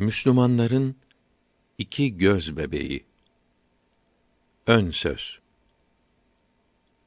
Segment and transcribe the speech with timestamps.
[0.00, 0.96] Müslümanların
[1.78, 3.04] iki göz bebeği.
[4.66, 5.38] Ön söz.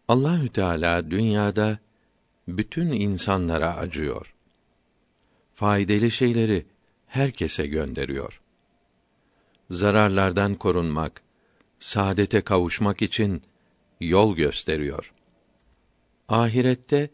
[0.07, 1.79] Allahü Teala dünyada
[2.47, 4.35] bütün insanlara acıyor.
[5.55, 6.65] Faydalı şeyleri
[7.07, 8.41] herkese gönderiyor.
[9.69, 11.21] Zararlardan korunmak,
[11.79, 13.43] saadete kavuşmak için
[13.99, 15.13] yol gösteriyor.
[16.29, 17.09] Ahirette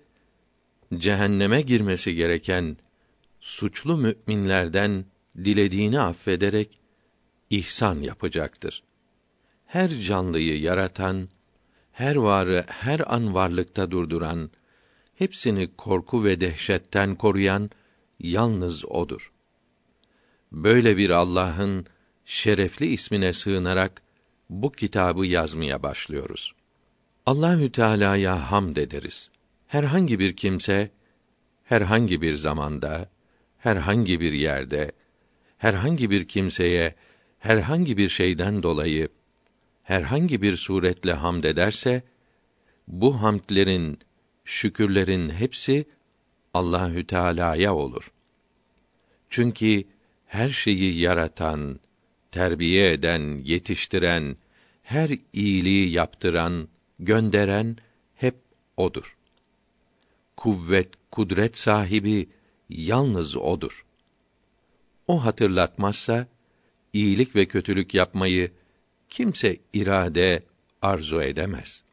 [0.97, 2.77] cehenneme girmesi gereken
[3.39, 5.05] suçlu müminlerden
[5.45, 6.79] dilediğini affederek
[7.49, 8.83] ihsan yapacaktır.
[9.65, 11.29] Her canlıyı yaratan,
[11.91, 14.49] her varı her an varlıkta durduran,
[15.15, 17.69] hepsini korku ve dehşetten koruyan
[18.19, 19.31] yalnız odur.
[20.51, 21.85] Böyle bir Allah'ın
[22.25, 24.01] şerefli ismine sığınarak
[24.49, 26.53] bu kitabı yazmaya başlıyoruz.
[27.25, 29.31] Allahü Teala'ya hamd ederiz.
[29.67, 30.91] Herhangi bir kimse
[31.69, 33.09] herhangi bir zamanda,
[33.57, 34.91] herhangi bir yerde,
[35.59, 36.95] herhangi bir kimseye
[37.39, 39.09] herhangi bir şeyden dolayı
[39.83, 42.03] herhangi bir suretle hamd ederse
[42.87, 43.99] bu hamdlerin,
[44.45, 45.85] şükürlerin hepsi
[46.53, 48.11] Allahü Teala'ya olur.
[49.29, 49.83] Çünkü
[50.25, 51.79] her şeyi yaratan,
[52.31, 54.35] terbiye eden, yetiştiren,
[54.81, 56.67] her iyiliği yaptıran,
[56.99, 57.77] gönderen
[58.15, 58.35] hep
[58.77, 59.17] odur.
[60.37, 62.29] Kuvvet, kudret sahibi
[62.69, 63.85] yalnız odur.
[65.09, 66.27] O hatırlatmazsa
[66.93, 68.51] iyilik ve kötülük yapmayı
[69.09, 70.43] kimse irade
[70.81, 71.83] arzu edemez.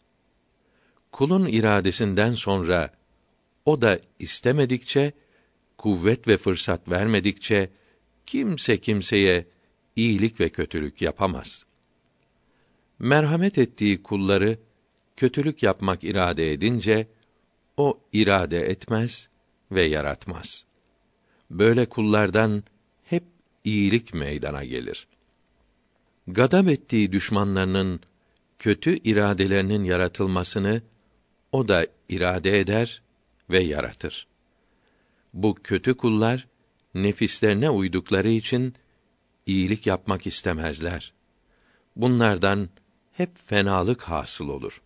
[1.12, 2.90] Kulun iradesinden sonra
[3.64, 5.12] o da istemedikçe
[5.78, 7.70] kuvvet ve fırsat vermedikçe
[8.26, 9.46] kimse kimseye
[9.96, 11.64] iyilik ve kötülük yapamaz.
[12.98, 14.58] Merhamet ettiği kulları
[15.16, 17.06] kötülük yapmak irade edince
[17.76, 19.28] o irade etmez
[19.72, 20.64] ve yaratmaz.
[21.50, 22.64] Böyle kullardan
[23.66, 25.06] iyilik meydana gelir.
[26.28, 28.00] Gadab ettiği düşmanlarının
[28.58, 30.82] kötü iradelerinin yaratılmasını
[31.52, 33.02] o da irade eder
[33.50, 34.26] ve yaratır.
[35.34, 36.48] Bu kötü kullar
[36.94, 38.74] nefislerine uydukları için
[39.46, 41.12] iyilik yapmak istemezler.
[41.96, 42.68] Bunlardan
[43.12, 44.82] hep fenalık hasıl olur.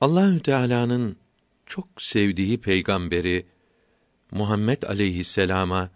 [0.00, 1.16] Allahü Teala'nın
[1.66, 3.46] çok sevdiği peygamberi
[4.30, 5.90] Muhammed aleyhisselama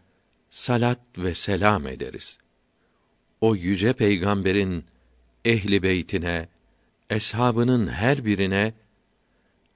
[0.50, 2.38] salat ve selam ederiz.
[3.40, 4.84] O yüce peygamberin
[5.44, 6.48] ehli beytine,
[7.10, 8.74] eshabının her birine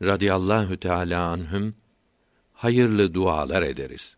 [0.03, 1.75] radıyallahu teala anhüm
[2.53, 4.17] hayırlı dualar ederiz.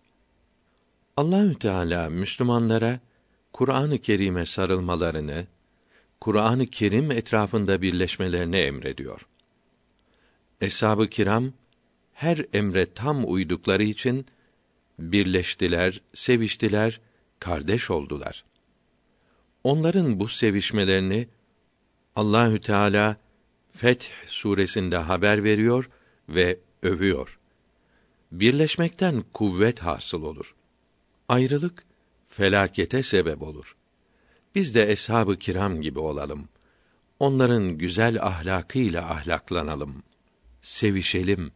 [1.17, 3.01] Allahü Teala Müslümanlara
[3.53, 5.47] Kur'an-ı Kerim'e sarılmalarını,
[6.21, 9.27] Kur'an-ı Kerim etrafında birleşmelerini emrediyor.
[10.61, 11.53] Eshab-ı kiram
[12.13, 14.27] her emre tam uydukları için
[15.03, 17.01] birleştiler, seviştiler,
[17.39, 18.45] kardeş oldular.
[19.65, 21.29] Onların bu sevişmelerini
[22.17, 23.17] Allahü Teala
[23.73, 25.91] Feth suresinde haber veriyor
[26.29, 27.39] ve övüyor.
[28.33, 30.55] Birleşmekten kuvvet hasıl olur.
[31.29, 31.85] Ayrılık
[32.29, 33.77] felakete sebep olur.
[34.55, 36.49] Biz de eshab-ı kiram gibi olalım.
[37.19, 40.03] Onların güzel ahlakıyla ahlaklanalım.
[40.61, 41.53] Sevişelim.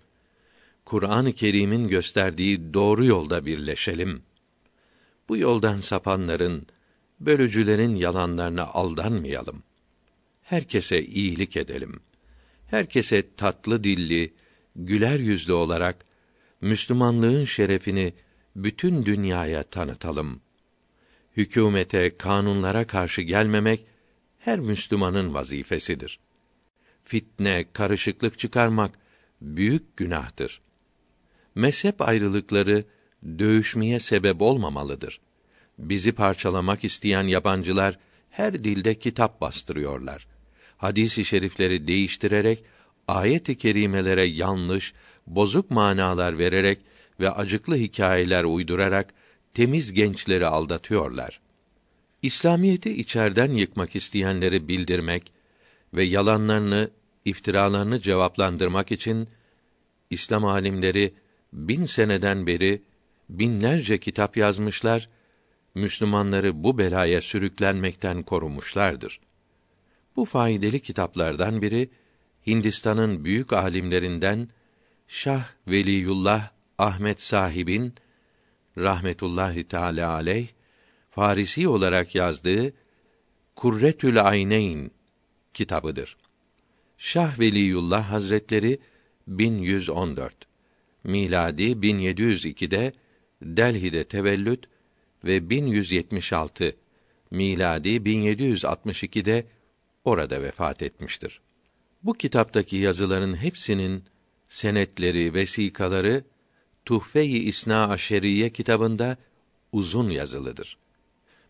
[0.87, 4.23] Kur'an-ı Kerim'in gösterdiği doğru yolda birleşelim.
[5.29, 6.67] Bu yoldan sapanların,
[7.21, 9.63] bölücülerin yalanlarına aldanmayalım.
[10.43, 12.01] Herkese iyilik edelim.
[12.67, 14.35] Herkese tatlı dilli,
[14.77, 16.05] güler yüzlü olarak
[16.61, 18.15] Müslümanlığın şerefini
[18.57, 20.41] bütün dünyaya tanıtalım.
[21.37, 23.87] Hükümete, kanunlara karşı gelmemek
[24.39, 26.21] her Müslümanın vazifesidir.
[27.05, 28.99] Fitne, karışıklık çıkarmak
[29.41, 30.66] büyük günahtır.
[31.57, 32.85] Mezhep ayrılıkları
[33.39, 35.21] dövüşmeye sebep olmamalıdır.
[35.79, 37.99] Bizi parçalamak isteyen yabancılar
[38.31, 40.27] her dilde kitap bastırıyorlar.
[40.77, 42.65] Hadis-i şerifleri değiştirerek
[43.09, 44.95] ayet-i kerimelere yanlış,
[45.27, 46.79] bozuk manalar vererek
[47.21, 49.15] ve acıklı hikayeler uydurarak
[49.55, 51.41] temiz gençleri aldatıyorlar.
[52.23, 55.33] İslamiyeti içerden yıkmak isteyenleri bildirmek
[55.95, 56.91] ve yalanlarını,
[57.25, 59.29] iftiralarını cevaplandırmak için
[60.11, 61.15] İslam alimleri
[61.53, 62.83] bin seneden beri
[63.29, 65.09] binlerce kitap yazmışlar,
[65.75, 69.21] Müslümanları bu belaya sürüklenmekten korumuşlardır.
[70.17, 71.91] Bu faydalı kitaplardan biri
[72.47, 74.49] Hindistan'ın büyük alimlerinden
[75.09, 77.95] Şah Veliyullah Ahmet Sahib'in
[78.79, 80.49] rahmetullahi teala aleyh
[81.11, 82.73] Farisi olarak yazdığı
[83.55, 84.91] Kurretül Ayneyn
[85.55, 86.17] kitabıdır.
[86.99, 88.79] Şah Veliyullah Hazretleri
[89.27, 90.56] 1114
[91.07, 92.93] miladi 1702'de
[93.43, 94.65] Delhi'de tevellüt
[95.25, 96.77] ve 1176
[97.31, 99.47] miladi 1762'de
[100.05, 101.41] orada vefat etmiştir.
[102.03, 104.05] Bu kitaptaki yazıların hepsinin
[104.49, 106.25] senetleri, vesikaları
[106.85, 109.17] Tuhfe-i İsna Aşeriye kitabında
[109.73, 110.79] uzun yazılıdır.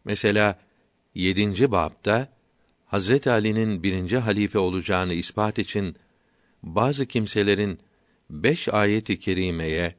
[0.05, 0.61] Mesela
[1.14, 1.70] 7.
[1.70, 2.29] babda
[2.87, 5.97] Hazret Ali'nin birinci halife olacağını ispat için
[6.62, 7.79] bazı kimselerin
[8.31, 9.94] beş ayet-i kerimeye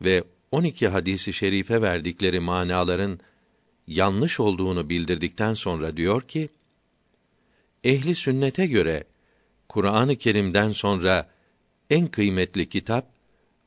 [0.00, 3.20] ve 12 hadisi şerife verdikleri manaların
[3.86, 6.48] yanlış olduğunu bildirdikten sonra diyor ki:
[7.84, 9.04] Ehli sünnete göre
[9.68, 11.30] Kur'an-ı Kerim'den sonra
[11.90, 13.12] en kıymetli kitap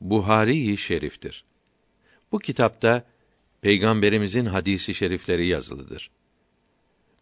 [0.00, 1.44] Buhari-i Şerif'tir.
[2.32, 3.04] Bu kitapta
[3.60, 6.10] Peygamberimizin hadisi şerifleri yazılıdır.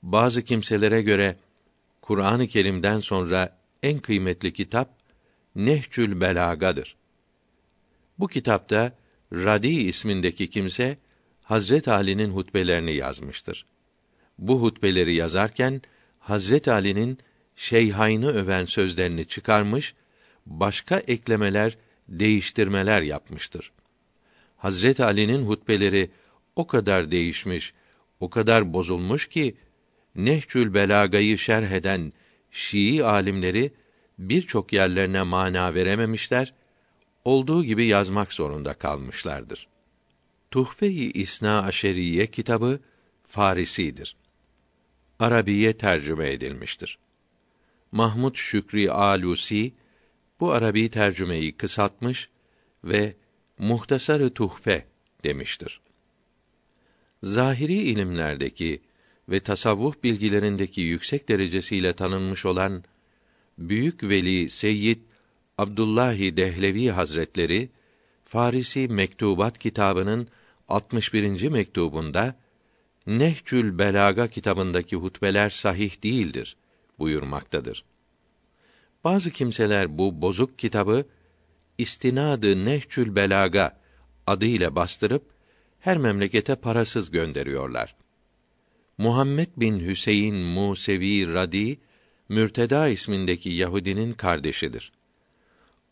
[0.02, 1.36] Bazı kimselere göre
[2.02, 5.03] Kur'an-ı Kerim'den sonra en kıymetli kitap
[5.56, 6.96] Nehcül Belaga'dır.
[8.18, 8.92] Bu kitapta
[9.32, 10.98] Radi ismindeki kimse
[11.42, 13.66] Hazret Ali'nin hutbelerini yazmıştır.
[14.38, 15.82] Bu hutbeleri yazarken
[16.18, 17.18] Hazret Ali'nin
[17.56, 19.94] Şeyhayn'ı öven sözlerini çıkarmış,
[20.46, 21.76] başka eklemeler,
[22.08, 23.72] değiştirmeler yapmıştır.
[24.56, 26.10] Hazret Ali'nin hutbeleri
[26.56, 27.72] o kadar değişmiş,
[28.20, 29.56] o kadar bozulmuş ki
[30.14, 32.12] Nehcül Belaga'yı şerh eden
[32.50, 33.72] Şii alimleri
[34.18, 36.54] birçok yerlerine mana verememişler,
[37.24, 39.68] olduğu gibi yazmak zorunda kalmışlardır.
[40.50, 42.80] Tuhfe-i İsna Aşeriye kitabı
[43.26, 44.16] Farisidir.
[45.18, 46.98] Arabiye tercüme edilmiştir.
[47.92, 49.72] Mahmud Şükri Alusi
[50.40, 52.28] bu Arabi tercümeyi kısaltmış
[52.84, 53.16] ve
[53.58, 54.86] Muhtasarı Tuhfe
[55.24, 55.80] demiştir.
[57.22, 58.82] Zahiri ilimlerdeki
[59.28, 62.84] ve tasavvuf bilgilerindeki yüksek derecesiyle tanınmış olan
[63.58, 64.98] Büyük Veli Seyyid
[65.58, 67.68] Abdullahi Dehlevi Hazretleri
[68.24, 70.28] Farisi Mektubat kitabının
[70.68, 71.48] 61.
[71.48, 72.34] mektubunda
[73.06, 76.56] Nehcül Belaga kitabındaki hutbeler sahih değildir
[76.98, 77.84] buyurmaktadır.
[79.04, 81.06] Bazı kimseler bu bozuk kitabı
[81.78, 83.80] İstinadı Nehcül Belaga
[84.26, 85.30] adıyla bastırıp
[85.80, 87.96] her memlekete parasız gönderiyorlar.
[88.98, 91.78] Muhammed bin Hüseyin Musevi Radi
[92.28, 94.92] Mürteda ismindeki Yahudinin kardeşidir.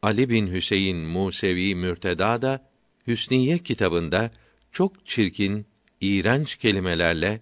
[0.02, 2.68] Ali bin Hüseyin Musevi Mürteda da
[3.06, 4.30] Hüsniye kitabında
[4.72, 5.66] çok çirkin,
[6.00, 7.40] iğrenç kelimelerle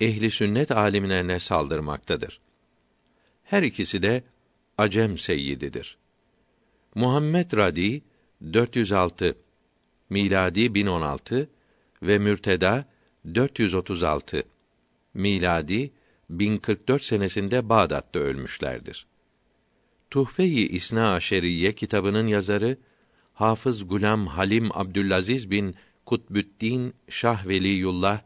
[0.00, 2.40] ehli sünnet alimlerine saldırmaktadır.
[3.44, 4.24] Her ikisi de
[4.78, 5.98] Acem seyyididir.
[6.94, 8.02] Muhammed Radi
[8.52, 9.36] 406
[10.10, 11.50] miladi 1016
[12.02, 12.84] ve Mürteda
[13.34, 14.42] 436
[15.14, 15.90] miladi
[16.30, 19.06] 1044 senesinde Bağdat'ta ölmüşlerdir.
[20.10, 22.76] Tuhfe-i İsna Aşeriye kitabının yazarı
[23.34, 25.74] Hafız Gulam Halim Abdülaziz bin
[26.06, 28.20] Kutbüddin Şah Veliyullah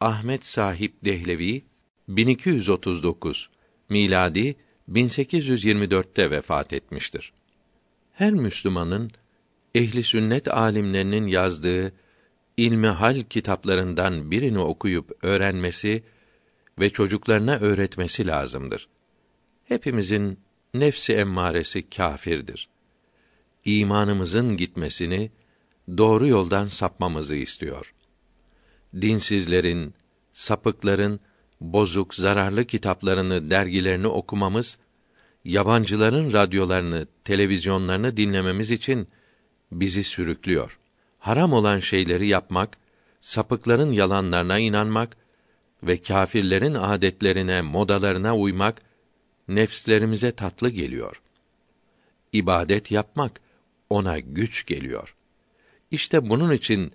[0.00, 1.64] Ahmet Sahip Dehlevi
[2.08, 3.50] 1239
[3.88, 4.56] miladi
[4.92, 7.32] 1824'te vefat etmiştir.
[8.12, 9.10] Her Müslümanın
[9.74, 11.92] ehli sünnet alimlerinin yazdığı
[12.56, 16.02] ilmi hal kitaplarından birini okuyup öğrenmesi
[16.78, 18.88] ve çocuklarına öğretmesi lazımdır.
[19.64, 20.38] Hepimizin
[20.74, 22.68] nefsi emmaresi kâfirdir.
[23.64, 25.30] İmanımızın gitmesini,
[25.98, 27.94] doğru yoldan sapmamızı istiyor.
[29.00, 29.94] Dinsizlerin,
[30.32, 31.20] sapıkların
[31.60, 34.78] bozuk, zararlı kitaplarını, dergilerini okumamız,
[35.44, 39.08] yabancıların radyolarını, televizyonlarını dinlememiz için
[39.72, 40.78] bizi sürüklüyor.
[41.18, 42.78] Haram olan şeyleri yapmak,
[43.20, 45.16] sapıkların yalanlarına inanmak
[45.82, 48.82] ve kâfirlerin adetlerine, modalarına uymak
[49.48, 51.22] nefslerimize tatlı geliyor.
[52.32, 53.40] İbadet yapmak
[53.90, 55.16] ona güç geliyor.
[55.90, 56.92] İşte bunun için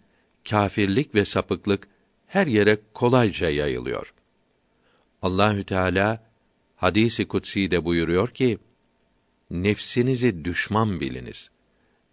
[0.49, 1.87] kâfirlik ve sapıklık
[2.27, 4.13] her yere kolayca yayılıyor.
[5.21, 6.31] Allahü Teala
[6.75, 8.57] hadisi kutsi de buyuruyor ki:
[9.51, 11.51] Nefsinizi düşman biliniz.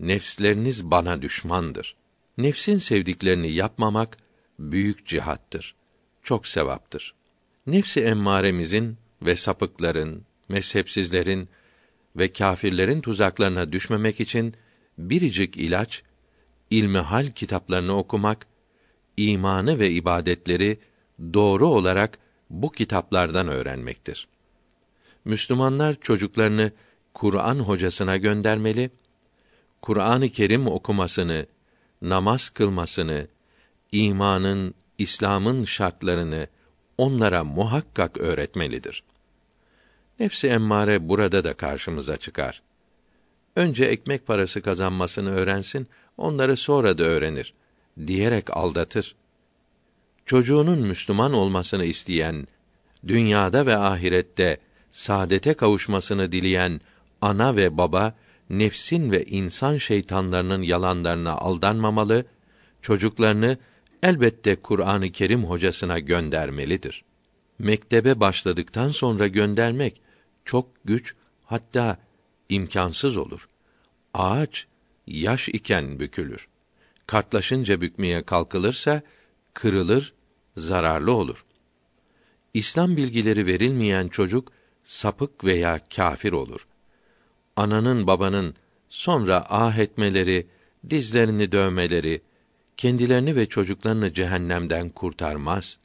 [0.01, 1.97] Nefsleriniz bana düşmandır.
[2.39, 4.19] Nefsin sevdiklerini yapmamak
[4.59, 5.78] büyük cihattır.
[6.29, 7.15] Çok sevaptır.
[7.67, 11.49] Nefsi emmaremizin ve sapıkların, mezhepsizlerin
[12.17, 14.55] ve kâfirlerin tuzaklarına düşmemek için
[14.99, 16.03] biricik ilaç
[16.71, 18.47] ilmihal kitaplarını okumak,
[19.17, 20.79] imanı ve ibadetleri
[21.35, 22.19] doğru olarak
[22.51, 24.29] bu kitaplardan öğrenmektir.
[25.25, 26.73] Müslümanlar çocuklarını
[27.15, 28.91] Kur'an hocasına göndermeli,
[29.83, 31.47] Kur'an-ı Kerim okumasını,
[32.03, 33.29] namaz kılmasını,
[33.93, 36.47] imanın, İslam'ın şartlarını
[36.99, 39.03] onlara muhakkak öğretmelidir.
[40.21, 42.63] Nefsi emmare burada da karşımıza çıkar.
[43.57, 47.55] Önce ekmek parası kazanmasını öğrensin, onları sonra da öğrenir
[48.07, 49.15] diyerek aldatır.
[50.27, 52.47] çocuğunun Müslüman olmasını isteyen,
[53.07, 54.59] dünyada ve ahirette
[54.93, 56.81] saadete kavuşmasını dileyen
[57.21, 58.15] ana ve baba
[58.51, 62.25] nefsin ve insan şeytanlarının yalanlarına aldanmamalı,
[62.83, 63.59] çocuklarını
[64.03, 67.05] elbette Kur'an-ı Kerim hocasına göndermelidir.
[67.59, 70.01] Mektebe başladıktan sonra göndermek
[70.45, 71.15] çok güç
[71.45, 71.99] hatta
[72.49, 73.49] imkansız olur.
[74.15, 74.67] Ağaç
[75.07, 76.49] yaş iken bükülür.
[77.07, 79.03] Kartlaşınca bükmeye kalkılırsa
[79.55, 80.15] kırılır,
[80.57, 81.45] zararlı olur.
[82.55, 84.53] İslam bilgileri verilmeyen çocuk
[84.85, 86.67] sapık veya kâfir olur.
[87.57, 88.55] Ananın babanın
[88.89, 90.47] sonra ah etmeleri,
[90.91, 92.23] dizlerini dövmeleri,
[92.79, 95.79] kendilerini ve çocuklarını cehennemden kurtarmaz.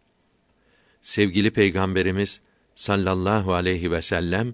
[1.01, 2.41] Sevgili Peygamberimiz
[2.75, 4.53] sallallahu aleyhi ve sellem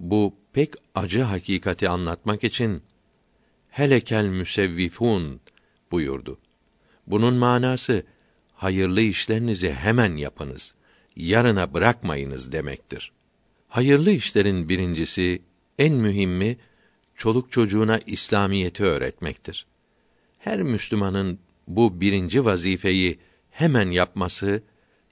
[0.00, 2.82] bu pek acı hakikati anlatmak için
[3.68, 5.40] helekel müsevvifun
[5.92, 6.38] buyurdu.
[7.06, 8.02] Bunun manası
[8.54, 10.74] hayırlı işlerinizi hemen yapınız,
[11.16, 13.12] yarına bırakmayınız demektir.
[13.68, 15.42] Hayırlı işlerin birincisi,
[15.78, 16.56] en mühimmi
[17.16, 19.66] çoluk çocuğuna İslamiyeti öğretmektir.
[20.38, 23.18] Her Müslümanın bu birinci vazifeyi
[23.50, 24.62] hemen yapması,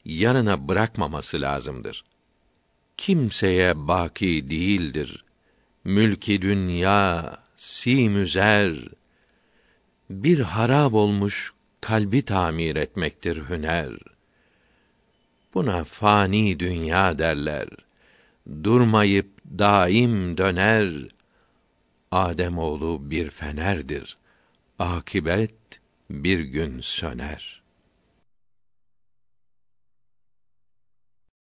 [0.05, 2.05] yarına bırakmaması lazımdır.
[2.97, 5.25] Kimseye baki değildir.
[5.85, 8.73] Mülki dünya simüzer
[10.11, 13.93] bir harab olmuş kalbi tamir etmektir hüner.
[15.55, 17.69] Buna fani dünya derler.
[18.65, 21.09] Durmayıp daim döner.
[22.11, 24.17] Adem oğlu bir fenerdir.
[24.79, 25.55] Akibet
[26.11, 27.66] bir gün söner.''